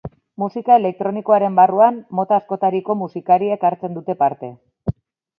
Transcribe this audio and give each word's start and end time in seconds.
Musika 0.43 0.75
elektronikoaren 0.81 1.59
barruan 1.59 1.99
mota 2.19 2.39
askotariko 2.41 2.95
musikariek 3.01 3.67
hartzen 3.71 3.99
dute 3.99 4.17
parte. 4.23 4.51